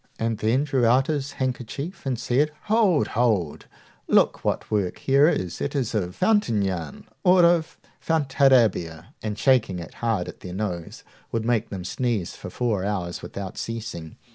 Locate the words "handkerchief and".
1.33-2.17